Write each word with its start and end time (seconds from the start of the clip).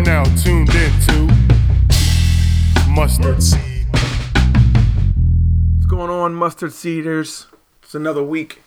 are 0.00 0.02
now 0.02 0.24
tuned 0.36 0.70
into 0.74 1.26
Mustard 2.88 3.42
Seed. 3.42 3.86
What's 5.74 5.86
going 5.86 6.10
on, 6.10 6.34
Mustard 6.34 6.72
Seeders? 6.72 7.48
It's 7.82 7.94
another 7.94 8.22
week. 8.22 8.62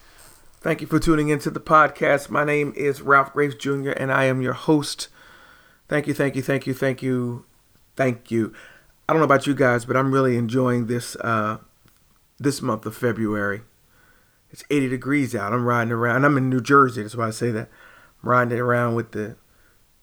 Thank 0.62 0.82
you 0.82 0.88
for 0.88 1.00
tuning 1.00 1.30
into 1.30 1.50
the 1.50 1.60
podcast. 1.60 2.30
My 2.30 2.44
name 2.44 2.72
is 2.76 3.02
Ralph 3.02 3.34
Graves 3.34 3.56
Jr., 3.56 3.92
and 3.92 4.12
I 4.12 4.26
am 4.26 4.44
your 4.44 4.54
host. 4.54 5.08
Thank 5.88 6.06
you, 6.06 6.14
thank 6.14 6.36
you, 6.36 6.44
thank 6.44 6.68
you, 6.68 6.74
thank 6.74 7.02
you, 7.02 7.46
thank 7.96 8.30
you. 8.30 8.54
I 9.10 9.14
don't 9.14 9.20
know 9.20 9.26
about 9.26 9.48
you 9.48 9.56
guys, 9.56 9.86
but 9.86 9.98
I'm 9.98 10.14
really 10.14 10.38
enjoying 10.38 10.86
this 10.86 11.16
uh, 11.16 11.58
this 12.38 12.62
month 12.62 12.86
of 12.86 12.96
February. 12.96 13.62
It's 14.52 14.64
80 14.70 14.90
degrees 14.90 15.34
out. 15.34 15.52
I'm 15.52 15.66
riding 15.66 15.94
around. 15.94 16.26
I'm 16.26 16.38
in 16.38 16.50
New 16.50 16.62
Jersey, 16.62 17.02
that's 17.02 17.16
why 17.16 17.28
I 17.28 17.32
say 17.32 17.50
that. 17.50 17.70
I'm 18.22 18.30
riding 18.30 18.60
around 18.60 18.94
with 18.94 19.14
the 19.14 19.36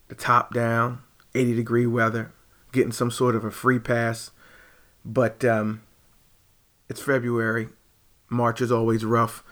the 0.09 0.15
top 0.15 0.53
down, 0.53 1.03
80 1.33 1.55
degree 1.55 1.85
weather, 1.85 2.31
getting 2.71 2.91
some 2.91 3.11
sort 3.11 3.35
of 3.35 3.43
a 3.43 3.51
free 3.51 3.79
pass. 3.79 4.31
But 5.03 5.43
um, 5.43 5.81
it's 6.89 7.01
February. 7.01 7.69
March 8.29 8.61
is 8.61 8.71
always 8.71 9.03
rough. 9.03 9.43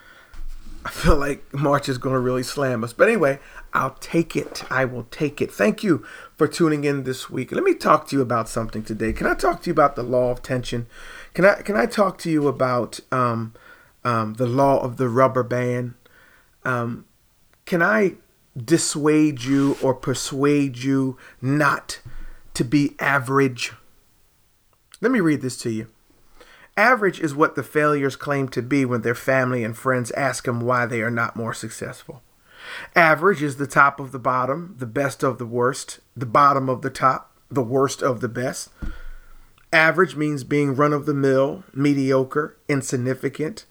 I 0.84 0.88
feel 0.90 1.16
like 1.16 1.52
March 1.52 1.88
is 1.88 1.98
going 1.98 2.14
to 2.14 2.20
really 2.20 2.42
slam 2.42 2.82
us. 2.82 2.92
But 2.92 3.08
anyway, 3.08 3.38
I'll 3.74 3.96
take 4.00 4.34
it. 4.34 4.64
I 4.70 4.86
will 4.86 5.04
take 5.04 5.42
it. 5.42 5.52
Thank 5.52 5.82
you 5.82 6.04
for 6.36 6.48
tuning 6.48 6.84
in 6.84 7.04
this 7.04 7.28
week. 7.28 7.52
Let 7.52 7.64
me 7.64 7.74
talk 7.74 8.08
to 8.08 8.16
you 8.16 8.22
about 8.22 8.48
something 8.48 8.82
today. 8.82 9.12
Can 9.12 9.26
I 9.26 9.34
talk 9.34 9.62
to 9.62 9.68
you 9.68 9.72
about 9.72 9.94
the 9.94 10.02
law 10.02 10.30
of 10.30 10.42
tension? 10.42 10.86
Can 11.34 11.44
I 11.44 11.56
can 11.62 11.76
I 11.76 11.84
talk 11.86 12.16
to 12.18 12.30
you 12.30 12.48
about 12.48 12.98
um, 13.12 13.52
um, 14.04 14.34
the 14.34 14.46
law 14.46 14.80
of 14.82 14.96
the 14.96 15.08
rubber 15.08 15.42
band? 15.42 15.94
Um, 16.64 17.04
can 17.66 17.82
I 17.82 18.14
dissuade 18.64 19.42
you 19.42 19.76
or 19.82 19.94
persuade 19.94 20.78
you 20.78 21.16
not 21.40 22.00
to 22.54 22.64
be 22.64 22.94
average? 22.98 23.72
Let 25.00 25.12
me 25.12 25.20
read 25.20 25.40
this 25.40 25.56
to 25.58 25.70
you. 25.70 25.88
Average 26.76 27.20
is 27.20 27.34
what 27.34 27.56
the 27.56 27.62
failures 27.62 28.16
claim 28.16 28.48
to 28.50 28.62
be 28.62 28.84
when 28.84 29.02
their 29.02 29.14
family 29.14 29.64
and 29.64 29.76
friends 29.76 30.10
ask 30.12 30.44
them 30.44 30.60
why 30.60 30.86
they 30.86 31.02
are 31.02 31.10
not 31.10 31.36
more 31.36 31.52
successful. 31.52 32.22
Average 32.94 33.42
is 33.42 33.56
the 33.56 33.66
top 33.66 34.00
of 34.00 34.12
the 34.12 34.18
bottom, 34.18 34.74
the 34.78 34.86
best 34.86 35.22
of 35.22 35.38
the 35.38 35.46
worst, 35.46 36.00
the 36.16 36.26
bottom 36.26 36.68
of 36.68 36.82
the 36.82 36.90
top, 36.90 37.34
the 37.50 37.62
worst 37.62 38.02
of 38.02 38.20
the 38.20 38.28
best. 38.28 38.70
Average 39.72 40.16
means 40.16 40.44
being 40.44 40.74
run 40.74 40.92
of 40.92 41.06
the 41.06 41.14
mill, 41.14 41.64
mediocre, 41.74 42.56
insignificant. 42.68 43.66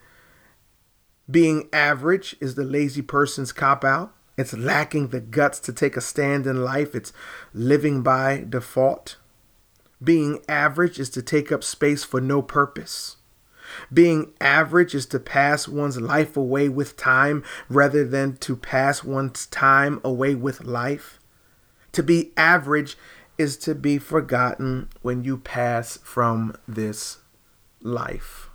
Being 1.30 1.68
average 1.74 2.36
is 2.40 2.56
the 2.56 2.64
lazy 2.64 3.02
person's 3.02 3.52
cop 3.52 3.84
out. 3.84 4.14
It's 4.40 4.54
lacking 4.54 5.10
the 5.10 5.20
guts 5.20 5.60
to 5.60 5.74
take 5.74 5.98
a 5.98 6.02
stand 6.02 6.48
in 6.48 6.64
life. 6.64 6.96
It's 6.96 7.12
living 7.54 8.04
by 8.04 8.46
default. 8.48 9.18
Being 10.02 10.40
average 10.48 10.98
is 10.98 11.10
to 11.10 11.22
take 11.22 11.52
up 11.52 11.62
space 11.62 12.06
for 12.06 12.22
no 12.22 12.42
purpose. 12.42 13.18
Being 13.94 14.32
average 14.40 14.96
is 14.96 15.06
to 15.08 15.20
pass 15.20 15.68
one's 15.68 16.00
life 16.00 16.38
away 16.38 16.70
with 16.70 16.96
time 16.96 17.44
rather 17.68 18.06
than 18.06 18.38
to 18.38 18.56
pass 18.56 19.04
one's 19.04 19.46
time 19.48 20.00
away 20.06 20.36
with 20.36 20.64
life. 20.64 21.20
To 21.92 22.02
be 22.02 22.32
average 22.38 22.98
is 23.38 23.58
to 23.58 23.76
be 23.76 23.98
forgotten 23.98 24.88
when 25.02 25.26
you 25.26 25.38
pass 25.38 25.98
from 25.98 26.56
this 26.66 27.18
life. 27.82 28.50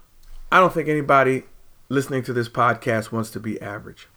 I 0.50 0.60
don't 0.60 0.72
think 0.72 0.88
anybody 0.88 1.42
listening 1.90 2.22
to 2.22 2.32
this 2.32 2.48
podcast 2.48 3.12
wants 3.12 3.28
to 3.32 3.38
be 3.38 3.60
average. 3.60 4.08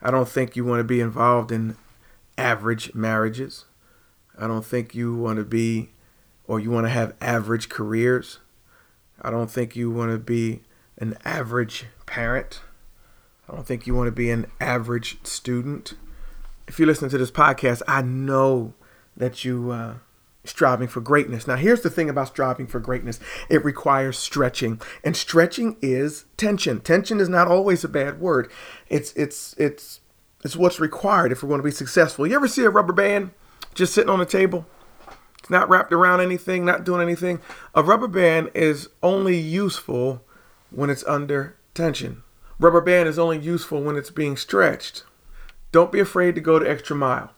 I 0.00 0.10
don't 0.10 0.28
think 0.28 0.56
you 0.56 0.64
want 0.64 0.80
to 0.80 0.84
be 0.84 1.00
involved 1.00 1.50
in 1.50 1.76
average 2.38 2.94
marriages. 2.94 3.64
I 4.38 4.46
don't 4.46 4.64
think 4.64 4.94
you 4.94 5.14
want 5.16 5.38
to 5.38 5.44
be 5.44 5.90
or 6.46 6.60
you 6.60 6.70
want 6.70 6.86
to 6.86 6.90
have 6.90 7.14
average 7.20 7.68
careers. 7.68 8.38
I 9.20 9.30
don't 9.30 9.50
think 9.50 9.74
you 9.74 9.90
want 9.90 10.12
to 10.12 10.18
be 10.18 10.62
an 10.98 11.16
average 11.24 11.86
parent. 12.04 12.60
I 13.48 13.54
don't 13.54 13.66
think 13.66 13.86
you 13.86 13.94
want 13.94 14.08
to 14.08 14.12
be 14.12 14.30
an 14.30 14.46
average 14.60 15.18
student. 15.24 15.94
If 16.68 16.78
you 16.78 16.86
listen 16.86 17.08
to 17.08 17.18
this 17.18 17.30
podcast, 17.30 17.82
I 17.88 18.02
know 18.02 18.74
that 19.16 19.44
you 19.44 19.70
uh, 19.70 19.94
striving 20.48 20.88
for 20.88 21.00
greatness. 21.00 21.46
Now, 21.46 21.56
here's 21.56 21.82
the 21.82 21.90
thing 21.90 22.08
about 22.08 22.28
striving 22.28 22.66
for 22.66 22.80
greatness: 22.80 23.20
it 23.48 23.64
requires 23.64 24.18
stretching, 24.18 24.80
and 25.04 25.16
stretching 25.16 25.76
is 25.82 26.24
tension. 26.36 26.80
Tension 26.80 27.20
is 27.20 27.28
not 27.28 27.48
always 27.48 27.84
a 27.84 27.88
bad 27.88 28.20
word. 28.20 28.50
It's 28.88 29.12
it's 29.12 29.54
it's 29.58 30.00
it's 30.44 30.56
what's 30.56 30.80
required 30.80 31.32
if 31.32 31.42
we're 31.42 31.48
going 31.48 31.60
to 31.60 31.64
be 31.64 31.70
successful. 31.70 32.26
You 32.26 32.36
ever 32.36 32.48
see 32.48 32.64
a 32.64 32.70
rubber 32.70 32.92
band 32.92 33.30
just 33.74 33.94
sitting 33.94 34.10
on 34.10 34.20
a 34.20 34.26
table? 34.26 34.66
It's 35.38 35.50
not 35.50 35.68
wrapped 35.68 35.92
around 35.92 36.20
anything, 36.20 36.64
not 36.64 36.84
doing 36.84 37.00
anything. 37.00 37.40
A 37.74 37.82
rubber 37.82 38.08
band 38.08 38.50
is 38.54 38.88
only 39.02 39.36
useful 39.36 40.24
when 40.70 40.90
it's 40.90 41.04
under 41.04 41.56
tension. 41.72 42.22
Rubber 42.58 42.80
band 42.80 43.08
is 43.08 43.18
only 43.18 43.38
useful 43.38 43.82
when 43.82 43.96
it's 43.96 44.10
being 44.10 44.36
stretched. 44.36 45.04
Don't 45.72 45.92
be 45.92 46.00
afraid 46.00 46.34
to 46.34 46.40
go 46.40 46.58
the 46.58 46.68
extra 46.68 46.96
mile. 46.96 47.32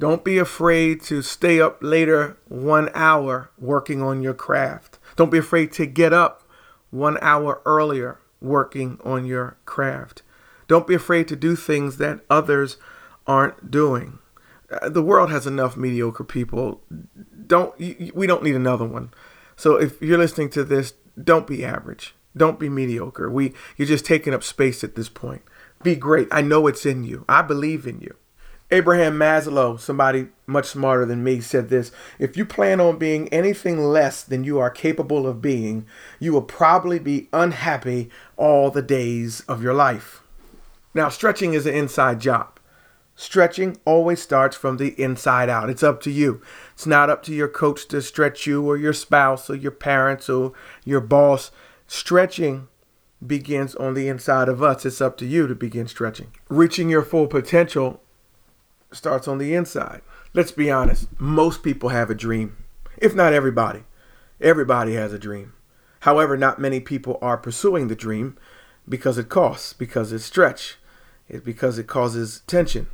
Don't 0.00 0.24
be 0.24 0.38
afraid 0.38 1.02
to 1.02 1.20
stay 1.20 1.60
up 1.60 1.76
later 1.82 2.38
one 2.48 2.88
hour 2.94 3.50
working 3.58 4.00
on 4.00 4.22
your 4.22 4.32
craft. 4.32 4.98
Don't 5.14 5.30
be 5.30 5.36
afraid 5.36 5.72
to 5.72 5.84
get 5.84 6.14
up 6.14 6.42
one 6.88 7.18
hour 7.20 7.60
earlier 7.66 8.18
working 8.40 8.98
on 9.04 9.26
your 9.26 9.58
craft. 9.66 10.22
Don't 10.68 10.86
be 10.86 10.94
afraid 10.94 11.28
to 11.28 11.36
do 11.36 11.54
things 11.54 11.98
that 11.98 12.20
others 12.30 12.78
aren't 13.26 13.70
doing. 13.70 14.20
Uh, 14.70 14.88
the 14.88 15.02
world 15.02 15.30
has 15.30 15.46
enough 15.46 15.76
mediocre 15.76 16.24
people. 16.24 16.80
Don't 17.46 17.78
we 17.78 18.26
don't 18.26 18.42
need 18.42 18.56
another 18.56 18.86
one. 18.86 19.12
So 19.54 19.76
if 19.76 20.00
you're 20.00 20.16
listening 20.16 20.48
to 20.50 20.64
this, 20.64 20.94
don't 21.22 21.46
be 21.46 21.62
average. 21.62 22.14
Don't 22.34 22.58
be 22.58 22.70
mediocre. 22.70 23.28
We 23.28 23.52
you're 23.76 23.86
just 23.86 24.06
taking 24.06 24.32
up 24.32 24.44
space 24.44 24.82
at 24.82 24.94
this 24.94 25.10
point. 25.10 25.42
Be 25.82 25.94
great. 25.94 26.28
I 26.30 26.40
know 26.40 26.66
it's 26.68 26.86
in 26.86 27.04
you. 27.04 27.26
I 27.28 27.42
believe 27.42 27.86
in 27.86 28.00
you. 28.00 28.16
Abraham 28.72 29.18
Maslow, 29.18 29.80
somebody 29.80 30.28
much 30.46 30.66
smarter 30.66 31.04
than 31.04 31.24
me, 31.24 31.40
said 31.40 31.68
this 31.68 31.90
If 32.18 32.36
you 32.36 32.44
plan 32.44 32.80
on 32.80 32.98
being 32.98 33.28
anything 33.28 33.80
less 33.80 34.22
than 34.22 34.44
you 34.44 34.58
are 34.58 34.70
capable 34.70 35.26
of 35.26 35.42
being, 35.42 35.86
you 36.20 36.32
will 36.32 36.42
probably 36.42 37.00
be 37.00 37.28
unhappy 37.32 38.10
all 38.36 38.70
the 38.70 38.82
days 38.82 39.40
of 39.48 39.62
your 39.62 39.74
life. 39.74 40.22
Now, 40.94 41.08
stretching 41.08 41.54
is 41.54 41.66
an 41.66 41.74
inside 41.74 42.20
job. 42.20 42.60
Stretching 43.16 43.76
always 43.84 44.22
starts 44.22 44.56
from 44.56 44.76
the 44.76 44.98
inside 45.00 45.48
out. 45.48 45.68
It's 45.68 45.82
up 45.82 46.00
to 46.02 46.10
you. 46.10 46.40
It's 46.72 46.86
not 46.86 47.10
up 47.10 47.22
to 47.24 47.34
your 47.34 47.48
coach 47.48 47.86
to 47.88 48.00
stretch 48.00 48.46
you 48.46 48.66
or 48.66 48.76
your 48.76 48.94
spouse 48.94 49.50
or 49.50 49.56
your 49.56 49.72
parents 49.72 50.30
or 50.30 50.52
your 50.84 51.00
boss. 51.00 51.50
Stretching 51.86 52.68
begins 53.24 53.74
on 53.74 53.94
the 53.94 54.08
inside 54.08 54.48
of 54.48 54.62
us. 54.62 54.86
It's 54.86 55.00
up 55.00 55.18
to 55.18 55.26
you 55.26 55.46
to 55.48 55.54
begin 55.54 55.86
stretching. 55.86 56.32
Reaching 56.48 56.88
your 56.88 57.02
full 57.02 57.26
potential 57.26 58.00
starts 58.92 59.28
on 59.28 59.38
the 59.38 59.54
inside. 59.54 60.02
Let's 60.34 60.52
be 60.52 60.70
honest. 60.70 61.08
Most 61.20 61.62
people 61.62 61.90
have 61.90 62.10
a 62.10 62.14
dream. 62.14 62.56
If 62.98 63.14
not 63.14 63.32
everybody. 63.32 63.84
Everybody 64.40 64.94
has 64.94 65.12
a 65.12 65.18
dream. 65.18 65.52
However, 66.00 66.36
not 66.36 66.58
many 66.58 66.80
people 66.80 67.18
are 67.20 67.36
pursuing 67.36 67.88
the 67.88 67.94
dream 67.94 68.38
because 68.88 69.18
it 69.18 69.28
costs, 69.28 69.72
because 69.72 70.12
it's 70.12 70.24
stretch, 70.24 70.76
because 71.44 71.78
it 71.78 71.86
causes 71.86 72.42
tension. 72.46 72.86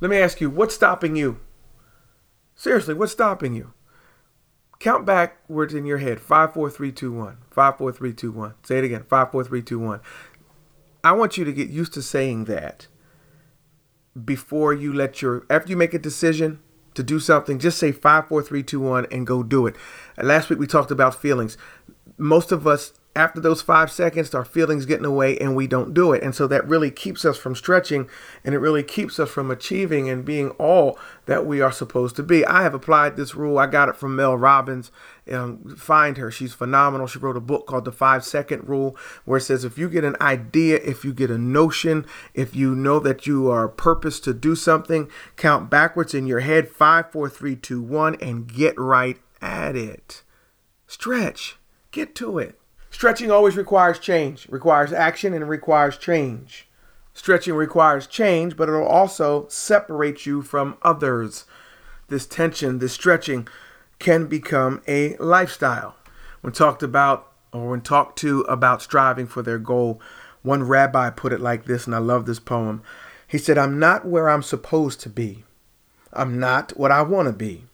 Let 0.00 0.10
me 0.10 0.18
ask 0.18 0.40
you, 0.40 0.50
what's 0.50 0.74
stopping 0.74 1.16
you? 1.16 1.40
Seriously, 2.54 2.94
what's 2.94 3.12
stopping 3.12 3.54
you? 3.54 3.72
Count 4.80 5.06
backwards 5.06 5.72
in 5.72 5.86
your 5.86 5.98
head. 5.98 6.20
Five, 6.20 6.52
four, 6.52 6.68
three, 6.68 6.92
two, 6.92 7.12
one. 7.12 7.38
Five, 7.50 7.78
four, 7.78 7.92
three, 7.92 8.12
two, 8.12 8.32
one. 8.32 8.54
Say 8.64 8.78
it 8.78 8.84
again. 8.84 9.04
Five, 9.08 9.30
four, 9.30 9.44
three, 9.44 9.62
two, 9.62 9.78
one. 9.78 10.00
I 11.02 11.12
want 11.12 11.38
you 11.38 11.44
to 11.44 11.52
get 11.52 11.68
used 11.68 11.94
to 11.94 12.02
saying 12.02 12.44
that 12.46 12.88
before 14.22 14.72
you 14.72 14.92
let 14.92 15.22
your 15.22 15.46
after 15.50 15.70
you 15.70 15.76
make 15.76 15.94
a 15.94 15.98
decision 15.98 16.60
to 16.94 17.02
do 17.02 17.18
something, 17.18 17.58
just 17.58 17.78
say 17.78 17.92
five, 17.92 18.28
four, 18.28 18.42
three, 18.42 18.62
two, 18.62 18.80
one, 18.80 19.06
and 19.10 19.26
go 19.26 19.42
do 19.42 19.66
it. 19.66 19.76
Last 20.16 20.48
week 20.48 20.58
we 20.58 20.66
talked 20.66 20.90
about 20.90 21.14
feelings. 21.14 21.58
Most 22.16 22.52
of 22.52 22.66
us 22.66 22.92
after 23.16 23.40
those 23.40 23.62
five 23.62 23.92
seconds, 23.92 24.34
our 24.34 24.44
feelings 24.44 24.86
get 24.86 24.96
in 24.96 25.04
the 25.04 25.10
way 25.10 25.38
and 25.38 25.54
we 25.54 25.68
don't 25.68 25.94
do 25.94 26.12
it. 26.12 26.22
And 26.22 26.34
so 26.34 26.48
that 26.48 26.66
really 26.66 26.90
keeps 26.90 27.24
us 27.24 27.38
from 27.38 27.54
stretching 27.54 28.08
and 28.44 28.54
it 28.54 28.58
really 28.58 28.82
keeps 28.82 29.20
us 29.20 29.30
from 29.30 29.52
achieving 29.52 30.10
and 30.10 30.24
being 30.24 30.50
all 30.52 30.98
that 31.26 31.46
we 31.46 31.60
are 31.60 31.70
supposed 31.70 32.16
to 32.16 32.24
be. 32.24 32.44
I 32.44 32.62
have 32.62 32.74
applied 32.74 33.16
this 33.16 33.36
rule. 33.36 33.58
I 33.58 33.66
got 33.66 33.88
it 33.88 33.96
from 33.96 34.16
Mel 34.16 34.36
Robbins. 34.36 34.90
Um, 35.30 35.76
find 35.76 36.16
her. 36.16 36.30
She's 36.30 36.54
phenomenal. 36.54 37.06
She 37.06 37.20
wrote 37.20 37.36
a 37.36 37.40
book 37.40 37.66
called 37.66 37.84
The 37.84 37.92
Five 37.92 38.24
Second 38.24 38.68
Rule, 38.68 38.96
where 39.24 39.38
it 39.38 39.42
says 39.42 39.64
if 39.64 39.78
you 39.78 39.88
get 39.88 40.04
an 40.04 40.16
idea, 40.20 40.80
if 40.82 41.04
you 41.04 41.14
get 41.14 41.30
a 41.30 41.38
notion, 41.38 42.04
if 42.34 42.56
you 42.56 42.74
know 42.74 42.98
that 42.98 43.28
you 43.28 43.48
are 43.48 43.68
purpose 43.68 44.18
to 44.20 44.34
do 44.34 44.56
something, 44.56 45.08
count 45.36 45.70
backwards 45.70 46.14
in 46.14 46.26
your 46.26 46.40
head 46.40 46.68
five, 46.68 47.12
four, 47.12 47.28
three, 47.28 47.54
two, 47.54 47.80
one, 47.80 48.16
and 48.16 48.52
get 48.52 48.78
right 48.78 49.18
at 49.40 49.76
it. 49.76 50.22
Stretch. 50.88 51.58
Get 51.92 52.16
to 52.16 52.38
it. 52.38 52.58
Stretching 52.94 53.28
always 53.28 53.56
requires 53.56 53.98
change, 53.98 54.46
requires 54.48 54.92
action, 54.92 55.34
and 55.34 55.48
requires 55.48 55.98
change. 55.98 56.68
Stretching 57.12 57.54
requires 57.54 58.06
change, 58.06 58.56
but 58.56 58.68
it'll 58.68 58.86
also 58.86 59.48
separate 59.48 60.26
you 60.26 60.42
from 60.42 60.76
others. 60.80 61.44
This 62.06 62.24
tension, 62.24 62.78
this 62.78 62.92
stretching, 62.92 63.48
can 63.98 64.26
become 64.28 64.80
a 64.86 65.16
lifestyle. 65.16 65.96
When 66.40 66.52
talked 66.52 66.84
about 66.84 67.32
or 67.52 67.70
when 67.70 67.80
talked 67.80 68.16
to 68.20 68.42
about 68.42 68.80
striving 68.80 69.26
for 69.26 69.42
their 69.42 69.58
goal, 69.58 70.00
one 70.42 70.62
rabbi 70.62 71.10
put 71.10 71.32
it 71.32 71.40
like 71.40 71.64
this, 71.64 71.86
and 71.86 71.96
I 71.96 71.98
love 71.98 72.26
this 72.26 72.38
poem. 72.38 72.80
He 73.26 73.38
said, 73.38 73.58
I'm 73.58 73.80
not 73.80 74.06
where 74.06 74.30
I'm 74.30 74.42
supposed 74.42 75.00
to 75.00 75.08
be. 75.08 75.42
I'm 76.12 76.38
not 76.38 76.70
what 76.76 76.92
I 76.92 77.02
want 77.02 77.26
to 77.26 77.32
be. 77.32 77.64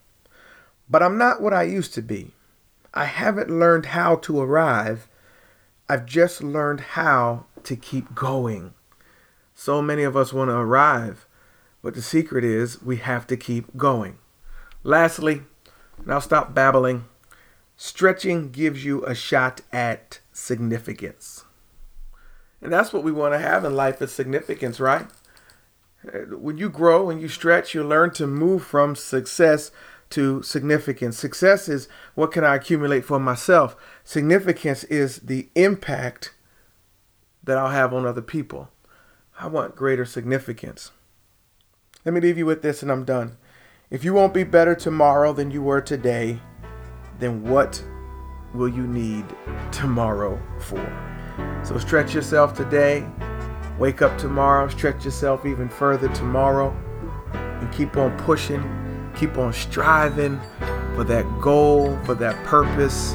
But 0.89 1.03
I'm 1.03 1.19
not 1.19 1.43
what 1.43 1.53
I 1.53 1.61
used 1.61 1.93
to 1.93 2.01
be. 2.01 2.31
I 2.91 3.05
haven't 3.05 3.51
learned 3.51 3.85
how 3.85 4.15
to 4.15 4.41
arrive. 4.41 5.07
I've 5.91 6.05
just 6.05 6.41
learned 6.41 6.79
how 6.79 7.47
to 7.65 7.75
keep 7.75 8.15
going. 8.15 8.73
So 9.53 9.81
many 9.81 10.03
of 10.03 10.15
us 10.15 10.31
want 10.31 10.49
to 10.49 10.55
arrive, 10.55 11.27
but 11.81 11.95
the 11.95 12.01
secret 12.01 12.45
is 12.45 12.81
we 12.81 12.95
have 12.95 13.27
to 13.27 13.35
keep 13.35 13.75
going. 13.75 14.17
Lastly, 14.83 15.41
and 15.97 16.13
I'll 16.13 16.21
stop 16.21 16.53
babbling, 16.53 17.03
stretching 17.75 18.51
gives 18.51 18.85
you 18.85 19.03
a 19.05 19.13
shot 19.13 19.59
at 19.73 20.21
significance. 20.31 21.43
And 22.61 22.71
that's 22.71 22.93
what 22.93 23.03
we 23.03 23.11
want 23.11 23.33
to 23.33 23.39
have 23.39 23.65
in 23.65 23.75
life 23.75 24.01
is 24.01 24.13
significance, 24.13 24.79
right? 24.79 25.07
Uh, 26.07 26.37
when 26.37 26.57
you 26.57 26.69
grow 26.69 27.09
and 27.09 27.21
you 27.21 27.27
stretch, 27.27 27.75
you 27.75 27.83
learn 27.83 28.11
to 28.11 28.27
move 28.27 28.63
from 28.63 28.95
success 28.95 29.71
to 30.11 30.41
significance. 30.43 31.17
Success 31.17 31.67
is 31.67 31.87
what 32.15 32.31
can 32.31 32.43
I 32.43 32.55
accumulate 32.55 33.05
for 33.05 33.19
myself? 33.19 33.75
Significance 34.03 34.83
is 34.85 35.17
the 35.17 35.49
impact 35.55 36.33
that 37.43 37.57
I'll 37.57 37.71
have 37.71 37.93
on 37.93 38.05
other 38.05 38.21
people. 38.21 38.69
I 39.39 39.47
want 39.47 39.75
greater 39.75 40.05
significance. 40.05 40.91
Let 42.05 42.13
me 42.13 42.21
leave 42.21 42.37
you 42.37 42.45
with 42.45 42.61
this 42.61 42.81
and 42.81 42.91
I'm 42.91 43.05
done. 43.05 43.37
If 43.89 44.03
you 44.03 44.13
won't 44.13 44.33
be 44.33 44.43
better 44.43 44.75
tomorrow 44.75 45.33
than 45.33 45.51
you 45.51 45.61
were 45.61 45.81
today, 45.81 46.39
then 47.19 47.43
what 47.43 47.83
will 48.53 48.69
you 48.69 48.87
need 48.87 49.25
tomorrow 49.71 50.41
for? 50.59 50.81
So 51.63 51.77
stretch 51.77 52.13
yourself 52.13 52.55
today. 52.55 53.07
Wake 53.79 54.01
up 54.01 54.17
tomorrow, 54.17 54.67
stretch 54.67 55.05
yourself 55.05 55.45
even 55.45 55.67
further 55.67 56.07
tomorrow, 56.09 56.71
and 57.33 57.71
keep 57.73 57.97
on 57.97 58.15
pushing, 58.19 58.61
keep 59.21 59.37
on 59.37 59.53
striving 59.53 60.41
for 60.95 61.03
that 61.03 61.25
goal, 61.39 61.95
for 62.05 62.15
that 62.15 62.35
purpose, 62.43 63.13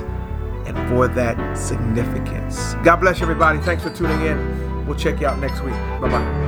and 0.64 0.76
for 0.88 1.08
that 1.08 1.58
significance. 1.58 2.74
God 2.84 2.96
bless 2.96 3.20
everybody. 3.20 3.58
Thanks 3.58 3.82
for 3.82 3.90
tuning 3.90 4.20
in. 4.22 4.86
We'll 4.86 4.96
check 4.96 5.20
you 5.20 5.26
out 5.26 5.40
next 5.40 5.62
week. 5.62 5.74
Bye 6.00 6.08
bye. 6.08 6.45